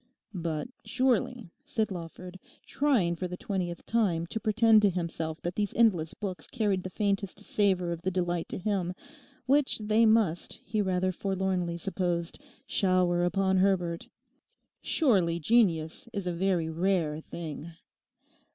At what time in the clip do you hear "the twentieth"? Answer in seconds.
3.27-3.85